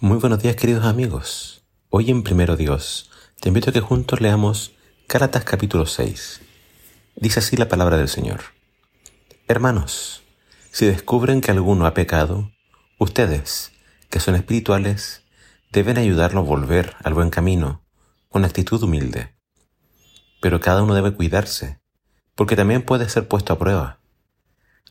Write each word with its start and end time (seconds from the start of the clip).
Muy 0.00 0.18
buenos 0.18 0.40
días 0.40 0.54
queridos 0.54 0.84
amigos. 0.84 1.64
Hoy 1.90 2.12
en 2.12 2.22
Primero 2.22 2.56
Dios 2.56 3.10
te 3.40 3.48
invito 3.48 3.70
a 3.70 3.72
que 3.72 3.80
juntos 3.80 4.20
leamos 4.20 4.76
Gálatas 5.08 5.42
capítulo 5.42 5.86
6. 5.86 6.40
Dice 7.16 7.40
así 7.40 7.56
la 7.56 7.68
palabra 7.68 7.96
del 7.96 8.06
Señor. 8.06 8.42
Hermanos, 9.48 10.22
si 10.70 10.86
descubren 10.86 11.40
que 11.40 11.50
alguno 11.50 11.84
ha 11.84 11.94
pecado, 11.94 12.52
ustedes, 13.00 13.72
que 14.08 14.20
son 14.20 14.36
espirituales, 14.36 15.24
deben 15.72 15.98
ayudarlo 15.98 16.42
a 16.42 16.44
volver 16.44 16.94
al 17.02 17.14
buen 17.14 17.30
camino 17.30 17.84
con 18.28 18.44
actitud 18.44 18.80
humilde. 18.80 19.34
Pero 20.40 20.60
cada 20.60 20.84
uno 20.84 20.94
debe 20.94 21.12
cuidarse, 21.12 21.80
porque 22.36 22.54
también 22.54 22.82
puede 22.82 23.08
ser 23.08 23.26
puesto 23.26 23.52
a 23.52 23.58
prueba. 23.58 23.98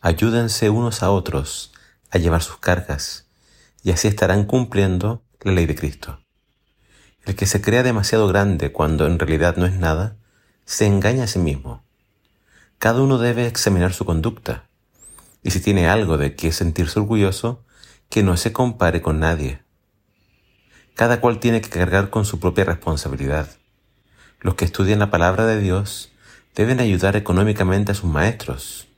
Ayúdense 0.02 0.70
unos 0.70 1.02
a 1.02 1.12
otros 1.12 1.72
a 2.12 2.18
llevar 2.18 2.44
sus 2.44 2.58
cargas 2.58 3.27
y 3.88 3.92
así 3.92 4.10
estarán 4.10 4.44
cumpliendo 4.44 5.24
la 5.40 5.54
ley 5.54 5.66
de 5.66 5.74
Cristo. 5.74 6.20
El 7.24 7.38
que 7.38 7.46
se 7.46 7.62
crea 7.62 7.84
demasiado 7.84 8.28
grande 8.28 8.74
cuando 8.74 9.08
en 9.08 9.18
realidad 9.18 9.56
no 9.56 9.66
es 9.66 9.76
nada, 9.76 10.18
se 10.66 10.86
engaña 10.86 11.24
a 11.24 11.28
sí 11.28 11.40
mismo. 11.40 11.86
Cada 12.80 13.02
uno 13.02 13.18
debe 13.18 13.48
examinar 13.48 13.94
su 13.94 14.04
conducta, 14.04 14.68
y 15.42 15.52
si 15.52 15.62
tiene 15.62 15.88
algo 15.88 16.18
de 16.18 16.36
que 16.36 16.52
sentirse 16.52 17.00
orgulloso, 17.00 17.64
que 18.10 18.24
no 18.24 18.36
se 18.36 18.52
compare 18.52 19.02
con 19.02 19.22
nadie. 19.22 19.62
Cada 20.94 21.22
cual 21.22 21.40
tiene 21.40 21.62
que 21.62 21.70
cargar 21.70 22.10
con 22.10 22.26
su 22.26 22.42
propia 22.42 22.66
responsabilidad. 22.66 23.48
Los 24.42 24.56
que 24.56 24.66
estudian 24.66 25.00
la 25.00 25.12
palabra 25.12 25.46
de 25.46 25.62
Dios 25.62 26.12
deben 26.56 26.82
ayudar 26.82 27.16
económicamente 27.16 27.94
a 27.94 27.96
sus 27.96 28.10
maestros. 28.10 28.90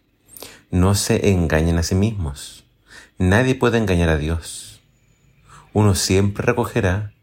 No 0.71 0.95
se 0.95 1.29
engañen 1.29 1.77
a 1.77 1.83
sí 1.83 1.93
mismos. 1.93 2.65
Nadie 3.19 3.53
puede 3.53 3.77
engañar 3.77 4.09
a 4.09 4.17
Dios 4.17 4.68
uno 5.73 5.95
siempre 5.95 6.45
recogerá 6.45 7.13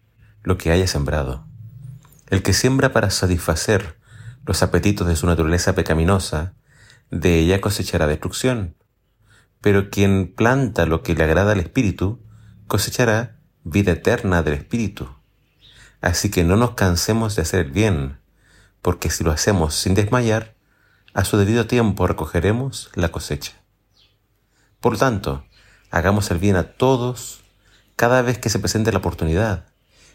lo 0.42 0.58
que 0.58 0.70
haya 0.70 0.86
sembrado. 0.86 1.46
El 2.28 2.42
que 2.42 2.52
siembra 2.52 2.92
para 2.92 3.10
satisfacer 3.10 3.98
los 4.44 4.62
apetitos 4.62 5.06
de 5.06 5.16
su 5.16 5.26
naturaleza 5.26 5.74
pecaminosa, 5.74 6.54
de 7.10 7.38
ella 7.38 7.60
cosechará 7.60 8.06
destrucción. 8.06 8.76
Pero 9.60 9.90
quien 9.90 10.32
planta 10.32 10.86
lo 10.86 11.02
que 11.02 11.14
le 11.14 11.24
agrada 11.24 11.52
al 11.52 11.60
Espíritu, 11.60 12.22
cosechará 12.66 13.38
vida 13.64 13.92
eterna 13.92 14.42
del 14.42 14.54
Espíritu. 14.54 15.08
Así 16.00 16.30
que 16.30 16.44
no 16.44 16.56
nos 16.56 16.72
cansemos 16.72 17.34
de 17.34 17.42
hacer 17.42 17.66
el 17.66 17.72
bien, 17.72 18.20
porque 18.82 19.10
si 19.10 19.24
lo 19.24 19.32
hacemos 19.32 19.74
sin 19.74 19.94
desmayar, 19.94 20.54
a 21.14 21.24
su 21.24 21.36
debido 21.36 21.66
tiempo 21.66 22.06
recogeremos 22.06 22.90
la 22.94 23.08
cosecha. 23.08 23.52
Por 24.80 24.98
tanto, 24.98 25.44
hagamos 25.90 26.30
el 26.30 26.38
bien 26.38 26.56
a 26.56 26.74
todos 26.74 27.42
cada 27.96 28.20
vez 28.22 28.38
que 28.38 28.50
se 28.50 28.58
presente 28.58 28.92
la 28.92 28.98
oportunidad, 28.98 29.64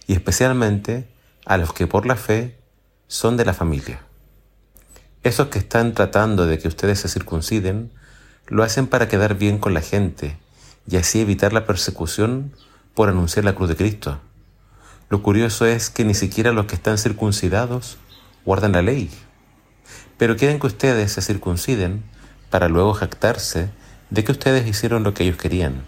y 0.07 0.13
especialmente 0.13 1.09
a 1.45 1.57
los 1.57 1.73
que 1.73 1.87
por 1.87 2.05
la 2.05 2.15
fe 2.15 2.59
son 3.07 3.37
de 3.37 3.45
la 3.45 3.53
familia. 3.53 4.01
Esos 5.23 5.47
que 5.47 5.59
están 5.59 5.93
tratando 5.93 6.45
de 6.45 6.59
que 6.59 6.67
ustedes 6.67 6.99
se 6.99 7.09
circunciden, 7.09 7.91
lo 8.47 8.63
hacen 8.63 8.87
para 8.87 9.07
quedar 9.07 9.35
bien 9.35 9.57
con 9.57 9.73
la 9.73 9.81
gente 9.81 10.37
y 10.87 10.97
así 10.97 11.21
evitar 11.21 11.53
la 11.53 11.65
persecución 11.65 12.53
por 12.93 13.09
anunciar 13.09 13.45
la 13.45 13.55
cruz 13.55 13.69
de 13.69 13.75
Cristo. 13.75 14.19
Lo 15.09 15.21
curioso 15.23 15.65
es 15.65 15.89
que 15.89 16.05
ni 16.05 16.13
siquiera 16.13 16.51
los 16.51 16.67
que 16.67 16.75
están 16.75 16.97
circuncidados 16.97 17.97
guardan 18.45 18.71
la 18.71 18.81
ley, 18.81 19.09
pero 20.17 20.37
quieren 20.37 20.59
que 20.59 20.67
ustedes 20.67 21.11
se 21.11 21.21
circunciden 21.21 22.03
para 22.49 22.69
luego 22.69 22.93
jactarse 22.93 23.69
de 24.09 24.23
que 24.23 24.31
ustedes 24.31 24.67
hicieron 24.67 25.03
lo 25.03 25.13
que 25.13 25.23
ellos 25.23 25.37
querían. 25.37 25.83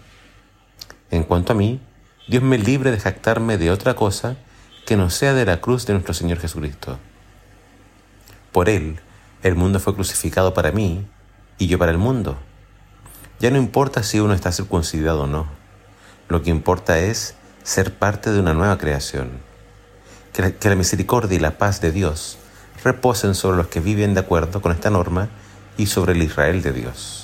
En 1.14 1.22
cuanto 1.22 1.52
a 1.52 1.54
mí, 1.54 1.80
Dios 2.26 2.42
me 2.42 2.58
libre 2.58 2.90
de 2.90 2.98
jactarme 2.98 3.56
de 3.56 3.70
otra 3.70 3.94
cosa 3.94 4.36
que 4.84 4.96
no 4.96 5.10
sea 5.10 5.32
de 5.32 5.44
la 5.44 5.60
cruz 5.60 5.86
de 5.86 5.92
nuestro 5.92 6.12
Señor 6.12 6.40
Jesucristo. 6.40 6.98
Por 8.50 8.68
Él, 8.68 8.98
el 9.44 9.54
mundo 9.54 9.78
fue 9.78 9.94
crucificado 9.94 10.54
para 10.54 10.72
mí 10.72 11.06
y 11.56 11.68
yo 11.68 11.78
para 11.78 11.92
el 11.92 11.98
mundo. 11.98 12.36
Ya 13.38 13.52
no 13.52 13.58
importa 13.58 14.02
si 14.02 14.18
uno 14.18 14.34
está 14.34 14.50
circuncidado 14.50 15.22
o 15.22 15.26
no. 15.28 15.46
Lo 16.28 16.42
que 16.42 16.50
importa 16.50 16.98
es 16.98 17.36
ser 17.62 17.96
parte 17.96 18.32
de 18.32 18.40
una 18.40 18.52
nueva 18.52 18.76
creación. 18.76 19.38
Que 20.32 20.42
la, 20.42 20.50
que 20.50 20.68
la 20.68 20.74
misericordia 20.74 21.36
y 21.36 21.40
la 21.40 21.58
paz 21.58 21.80
de 21.80 21.92
Dios 21.92 22.38
reposen 22.82 23.36
sobre 23.36 23.58
los 23.58 23.68
que 23.68 23.78
viven 23.78 24.14
de 24.14 24.20
acuerdo 24.20 24.60
con 24.60 24.72
esta 24.72 24.90
norma 24.90 25.28
y 25.76 25.86
sobre 25.86 26.14
el 26.14 26.24
Israel 26.24 26.60
de 26.60 26.72
Dios. 26.72 27.23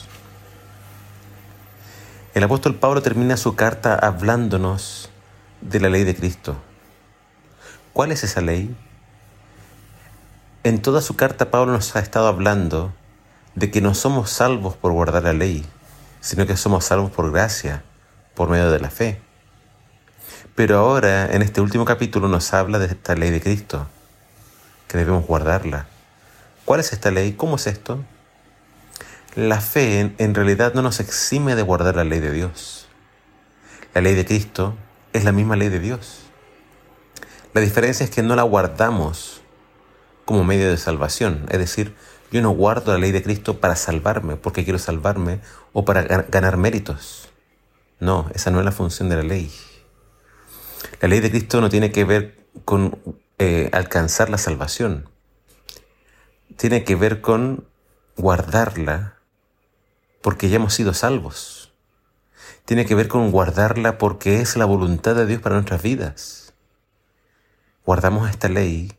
El 2.32 2.44
apóstol 2.44 2.76
Pablo 2.76 3.02
termina 3.02 3.36
su 3.36 3.56
carta 3.56 3.96
hablándonos 3.96 5.10
de 5.62 5.80
la 5.80 5.88
ley 5.88 6.04
de 6.04 6.14
Cristo. 6.14 6.56
¿Cuál 7.92 8.12
es 8.12 8.22
esa 8.22 8.40
ley? 8.40 8.72
En 10.62 10.80
toda 10.80 11.00
su 11.00 11.16
carta 11.16 11.50
Pablo 11.50 11.72
nos 11.72 11.96
ha 11.96 11.98
estado 11.98 12.28
hablando 12.28 12.92
de 13.56 13.72
que 13.72 13.80
no 13.80 13.94
somos 13.94 14.30
salvos 14.30 14.76
por 14.76 14.92
guardar 14.92 15.24
la 15.24 15.32
ley, 15.32 15.66
sino 16.20 16.46
que 16.46 16.56
somos 16.56 16.84
salvos 16.84 17.10
por 17.10 17.32
gracia, 17.32 17.82
por 18.36 18.48
medio 18.48 18.70
de 18.70 18.78
la 18.78 18.90
fe. 18.90 19.20
Pero 20.54 20.78
ahora, 20.78 21.26
en 21.34 21.42
este 21.42 21.60
último 21.60 21.84
capítulo, 21.84 22.28
nos 22.28 22.54
habla 22.54 22.78
de 22.78 22.86
esta 22.86 23.16
ley 23.16 23.30
de 23.30 23.40
Cristo, 23.40 23.88
que 24.86 24.98
debemos 24.98 25.26
guardarla. 25.26 25.86
¿Cuál 26.64 26.78
es 26.78 26.92
esta 26.92 27.10
ley? 27.10 27.32
¿Cómo 27.32 27.56
es 27.56 27.66
esto? 27.66 28.04
La 29.36 29.60
fe 29.60 30.12
en, 30.18 30.34
realidad 30.34 30.74
no 30.74 30.82
nos 30.82 30.98
exime 30.98 31.54
de 31.54 31.62
guardar 31.62 31.94
la 31.94 32.02
ley 32.02 32.18
de 32.18 32.32
Dios. 32.32 32.88
La 33.94 34.00
ley 34.00 34.14
de 34.14 34.24
Cristo 34.24 34.74
es 35.12 35.22
la 35.22 35.30
misma 35.30 35.54
ley 35.54 35.68
de 35.68 35.78
Dios. 35.78 36.22
La 37.54 37.60
diferencia 37.60 38.02
es 38.02 38.10
que 38.10 38.24
no 38.24 38.34
la 38.34 38.42
guardamos 38.42 39.40
como 40.24 40.42
medio 40.42 40.68
de 40.68 40.76
salvación. 40.76 41.46
Es 41.48 41.60
decir, 41.60 41.94
yo 42.32 42.42
no 42.42 42.50
guardo 42.50 42.92
la 42.92 42.98
ley 42.98 43.12
de 43.12 43.22
Cristo 43.22 43.60
para 43.60 43.76
salvarme, 43.76 44.34
porque 44.34 44.64
quiero 44.64 44.80
salvarme 44.80 45.40
o 45.72 45.84
para 45.84 46.02
ganar 46.02 46.56
méritos. 46.56 47.28
No, 48.00 48.28
esa 48.34 48.50
no 48.50 48.58
es 48.58 48.64
la 48.64 48.72
función 48.72 49.08
de 49.08 49.16
la 49.16 49.22
ley. 49.22 49.52
La 51.00 51.06
ley 51.06 51.20
de 51.20 51.30
Cristo 51.30 51.60
no 51.60 51.68
tiene 51.68 51.92
que 51.92 52.04
ver 52.04 52.46
con 52.64 52.98
eh, 53.38 53.70
alcanzar 53.72 54.28
la 54.28 54.38
salvación. 54.38 55.08
Tiene 56.56 56.82
que 56.82 56.96
ver 56.96 57.20
con 57.20 57.68
guardarla 58.16 59.19
porque 60.22 60.48
ya 60.48 60.56
hemos 60.56 60.74
sido 60.74 60.94
salvos. 60.94 61.72
Tiene 62.64 62.86
que 62.86 62.94
ver 62.94 63.08
con 63.08 63.30
guardarla 63.30 63.98
porque 63.98 64.40
es 64.40 64.56
la 64.56 64.64
voluntad 64.64 65.14
de 65.14 65.26
Dios 65.26 65.40
para 65.40 65.56
nuestras 65.56 65.82
vidas. 65.82 66.54
Guardamos 67.84 68.30
esta 68.30 68.48
ley 68.48 68.92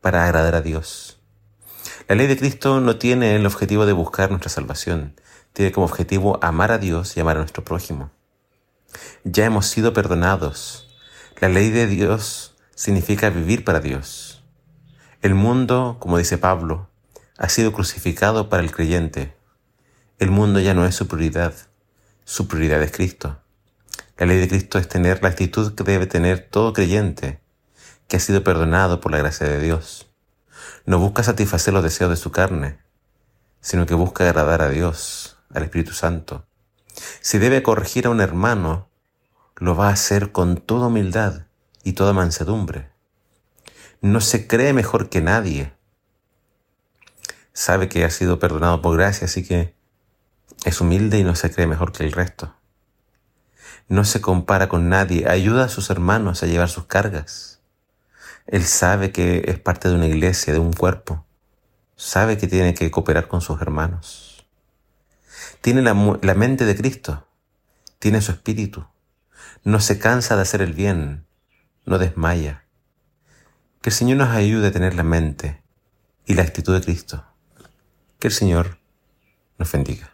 para 0.00 0.24
agradar 0.24 0.54
a 0.54 0.62
Dios. 0.62 1.20
La 2.08 2.16
ley 2.16 2.26
de 2.26 2.36
Cristo 2.36 2.80
no 2.80 2.96
tiene 2.96 3.36
el 3.36 3.46
objetivo 3.46 3.86
de 3.86 3.92
buscar 3.92 4.30
nuestra 4.30 4.50
salvación, 4.50 5.14
tiene 5.52 5.72
como 5.72 5.86
objetivo 5.86 6.38
amar 6.42 6.72
a 6.72 6.78
Dios 6.78 7.16
y 7.16 7.20
amar 7.20 7.36
a 7.36 7.40
nuestro 7.40 7.64
prójimo. 7.64 8.10
Ya 9.24 9.44
hemos 9.44 9.66
sido 9.66 9.92
perdonados. 9.92 10.88
La 11.40 11.48
ley 11.48 11.70
de 11.70 11.86
Dios 11.86 12.56
significa 12.74 13.30
vivir 13.30 13.64
para 13.64 13.80
Dios. 13.80 14.42
El 15.20 15.34
mundo, 15.34 15.96
como 16.00 16.18
dice 16.18 16.38
Pablo, 16.38 16.88
ha 17.38 17.48
sido 17.48 17.72
crucificado 17.72 18.48
para 18.48 18.62
el 18.62 18.72
creyente, 18.72 19.36
el 20.22 20.30
mundo 20.30 20.60
ya 20.60 20.72
no 20.72 20.86
es 20.86 20.94
su 20.94 21.08
prioridad, 21.08 21.52
su 22.24 22.46
prioridad 22.46 22.80
es 22.80 22.92
Cristo. 22.92 23.40
La 24.16 24.26
ley 24.26 24.38
de 24.38 24.46
Cristo 24.46 24.78
es 24.78 24.86
tener 24.86 25.20
la 25.20 25.30
actitud 25.30 25.74
que 25.74 25.82
debe 25.82 26.06
tener 26.06 26.48
todo 26.48 26.72
creyente 26.72 27.40
que 28.06 28.18
ha 28.18 28.20
sido 28.20 28.44
perdonado 28.44 29.00
por 29.00 29.10
la 29.10 29.18
gracia 29.18 29.48
de 29.48 29.58
Dios. 29.58 30.08
No 30.86 31.00
busca 31.00 31.24
satisfacer 31.24 31.74
los 31.74 31.82
deseos 31.82 32.08
de 32.08 32.16
su 32.16 32.30
carne, 32.30 32.78
sino 33.60 33.84
que 33.84 33.94
busca 33.94 34.22
agradar 34.22 34.62
a 34.62 34.68
Dios, 34.68 35.38
al 35.52 35.64
Espíritu 35.64 35.92
Santo. 35.92 36.46
Si 37.20 37.38
debe 37.38 37.64
corregir 37.64 38.06
a 38.06 38.10
un 38.10 38.20
hermano, 38.20 38.88
lo 39.56 39.74
va 39.74 39.88
a 39.88 39.92
hacer 39.92 40.30
con 40.30 40.56
toda 40.56 40.86
humildad 40.86 41.46
y 41.82 41.94
toda 41.94 42.12
mansedumbre. 42.12 42.92
No 44.00 44.20
se 44.20 44.46
cree 44.46 44.72
mejor 44.72 45.08
que 45.08 45.20
nadie. 45.20 45.72
Sabe 47.52 47.88
que 47.88 48.04
ha 48.04 48.10
sido 48.10 48.38
perdonado 48.38 48.82
por 48.82 48.96
gracia, 48.96 49.24
así 49.24 49.44
que 49.44 49.81
es 50.64 50.80
humilde 50.80 51.18
y 51.18 51.24
no 51.24 51.34
se 51.34 51.50
cree 51.50 51.66
mejor 51.66 51.92
que 51.92 52.04
el 52.04 52.12
resto. 52.12 52.54
No 53.88 54.04
se 54.04 54.20
compara 54.20 54.68
con 54.68 54.88
nadie, 54.88 55.28
ayuda 55.28 55.64
a 55.64 55.68
sus 55.68 55.90
hermanos 55.90 56.42
a 56.42 56.46
llevar 56.46 56.68
sus 56.68 56.86
cargas. 56.86 57.60
Él 58.46 58.64
sabe 58.64 59.12
que 59.12 59.44
es 59.46 59.58
parte 59.58 59.88
de 59.88 59.94
una 59.94 60.06
iglesia, 60.06 60.52
de 60.52 60.58
un 60.58 60.72
cuerpo. 60.72 61.24
Sabe 61.96 62.38
que 62.38 62.48
tiene 62.48 62.74
que 62.74 62.90
cooperar 62.90 63.28
con 63.28 63.40
sus 63.40 63.60
hermanos. 63.60 64.46
Tiene 65.60 65.82
la, 65.82 65.94
mente 65.94 66.64
de 66.64 66.76
Cristo. 66.76 67.28
Tiene 67.98 68.20
su 68.20 68.32
espíritu. 68.32 68.86
No 69.62 69.78
se 69.78 69.98
cansa 69.98 70.36
de 70.36 70.42
hacer 70.42 70.62
el 70.62 70.72
bien. 70.72 71.26
No 71.84 71.98
desmaya. 71.98 72.64
Que 73.80 73.90
el 73.90 73.94
Señor 73.94 74.18
nos 74.18 74.30
ayude 74.30 74.68
a 74.68 74.72
tener 74.72 74.94
la 74.94 75.04
mente 75.04 75.62
y 76.26 76.34
la 76.34 76.42
actitud 76.42 76.74
de 76.74 76.84
Cristo. 76.84 77.24
Que 78.18 78.28
el 78.28 78.34
Señor 78.34 78.78
nos 79.58 79.70
bendiga. 79.70 80.11